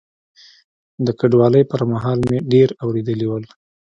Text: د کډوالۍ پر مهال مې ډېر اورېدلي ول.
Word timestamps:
د 1.05 1.07
کډوالۍ 1.19 1.63
پر 1.71 1.81
مهال 1.93 2.19
مې 2.29 2.37
ډېر 2.51 2.69
اورېدلي 2.83 3.25
ول. 3.29 3.43